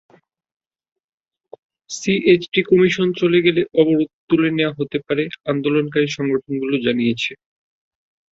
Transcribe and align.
CHT 1.89 2.59
commission 2.69 3.07
চলে 3.21 3.39
গেলে 3.45 3.61
অবরোধ 3.81 4.09
তুলে 4.29 4.49
নেওয়া 4.51 4.77
হতে 4.79 4.97
পারে 5.07 5.23
আন্দোলনকারী 5.51 6.07
সংগঠনগুলো 6.17 6.75
জানিয়েছে। 6.85 7.31